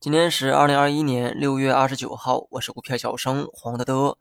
[0.00, 4.16] 今天是二零二一年六月二十九号，我是股票小生黄德德。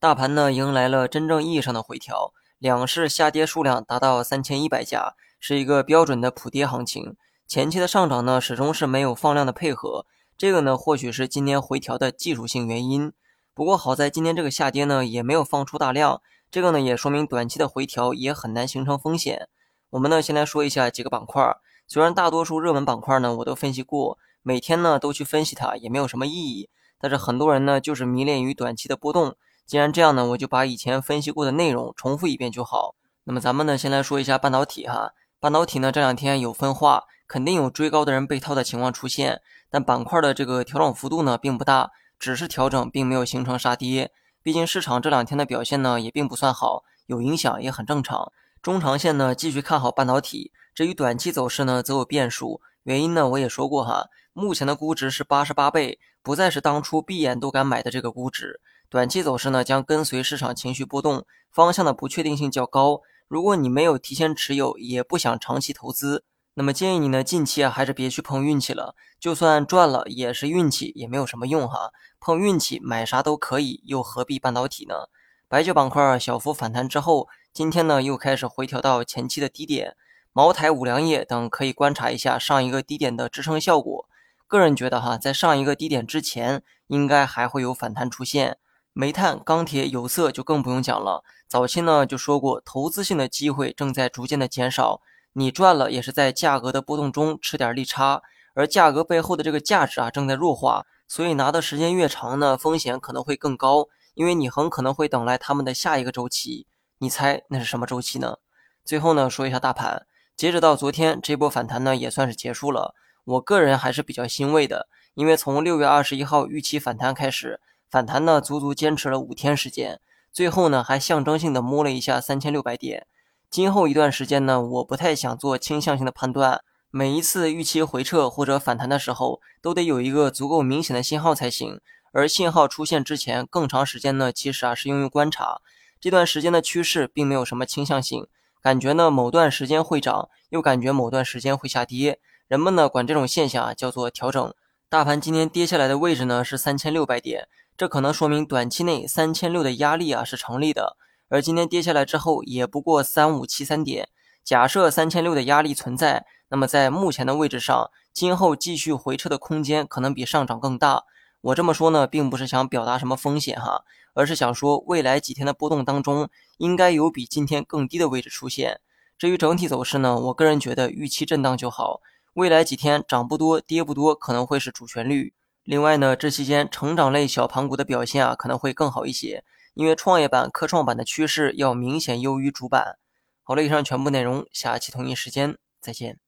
[0.00, 7.14] 大盘呢迎来了真正意义上的回调，两市下跌数量达到三千一百家，是一个标准的普跌行情。
[7.46, 10.04] 前期的上涨呢始终是没有放量的配合，
[10.36, 13.12] 这个呢或许是今天回调的技术性原因。
[13.54, 16.20] 不过好在今天这个下跌呢也没有放出大量，
[16.50, 19.48] 这个呢也说明短期的回调也很难形成风险。
[19.90, 21.56] 我们呢先来说一下几个板块，
[21.86, 24.18] 虽然大多数热门板块呢我都分析过。
[24.42, 29.36] 每天呢都去分析它也没有什么意义，但是很多人呢就是迷恋于短期的波动。
[29.66, 32.94] 既然这样呢，我就把以前分析过的内容重复一遍就好。
[33.24, 39.40] 那么咱们呢先来说一下半导体哈，半导体呢这两天有分化，肯定有追高的人被套的情况出现，
[39.70, 44.10] 但板块的这个调整幅度呢并不大，只是调整，并没有形成杀跌。
[44.42, 48.32] 毕竟市场这两天的表现呢也并不算好，有影响也很正常。
[48.60, 52.60] 中长线呢继续看好半导体，至于短期走势呢则有变数。
[52.82, 54.06] 原因呢我也说过哈。
[54.32, 58.60] 目前的估值是八十八倍，不再是当初闭眼都敢买的这个估值。
[58.88, 63.00] 短期走势呢将跟随市场情绪波动，方向的不确定性较高。
[63.28, 68.94] 如果你没有提前持有，也不想长期投资，那么建议你呢近期啊还是别去碰运气了。
[69.18, 71.90] 就算赚了也是运气，也没有什么用哈。
[72.18, 75.08] 碰运气买啥都可以，又何必半导体呢？
[75.48, 79.96] 白酒板块小幅反弹之后，今天呢又开始回调到前期的低点。
[80.32, 84.08] 茅台、五粮液等可以观察一下上一个低点的支撑效果。
[84.50, 88.58] 个人觉得哈，在上一个低点之前，应该还会有反弹出现。
[88.92, 91.22] 煤炭、钢铁、有色就更不用讲了。
[91.46, 95.02] 早期呢就说过，投资性的机会正在逐渐的减少，
[95.34, 98.22] 你赚了也是在价格的波动中吃点利差，
[98.54, 106.66] 而价格背后的这个价值啊正在弱化，所以拿的时间越长呢，风险可能会更高，因为你很可能会等来他们的下一个周期。
[106.98, 108.38] 你猜那是什么周期呢？
[108.84, 112.96] 最后呢说一下大盘，截止到昨天，这波反弹呢也算是结束了。
[113.30, 120.00] 我个人还是比较欣慰的，因为从六月二十一号预期反弹开始，反弹呢足足坚持了五天时间，
[120.32, 123.06] 最后呢还象征性的摸了一下三千六百点。
[123.48, 131.80] 今后一段时间呢，我不太想做倾向性的判断，每一次预期回撤或者反弹的时候，都得有一个足够明显的信号才行。
[132.12, 135.60] 而信号出现之前，更长时间呢，其实啊是用于观察
[136.00, 138.26] 这段时间的趋势，并没有什么倾向性，
[138.60, 142.18] 感觉呢某段时间会涨，又感觉某段时间会下跌。
[142.50, 144.52] 人们呢管这种现象啊叫做调整。
[144.88, 147.46] 大盘今天跌下来的位置呢是三千六百点，
[147.76, 150.96] 这可能说明短期内三千六的压力啊是成立的。
[151.28, 154.08] 而今天跌下来之后也不过三五七三点。
[154.42, 161.04] 假设三千六的压力存在，那么在目前的位置上，今后继续回撤的空间可能比上涨更大。
[161.42, 163.84] 我这么说呢，并不是想表达什么风险哈，
[164.14, 166.28] 而是想说未来几天的波动当中，
[166.58, 168.80] 应该有比今天更低的位置出现。
[169.16, 172.00] 至于整体走势呢，我个人觉得预期震荡就好。
[172.34, 175.34] 未来几天涨不多跌不多，可能会是主旋律。
[175.64, 182.98] 另外呢，这期间成长类小盘股的表现啊，可能会更好一些，因为创业板、科创板的趋势要明显优于主板。
[183.42, 186.18] 好了，以上全部内容，下期同一时间再见。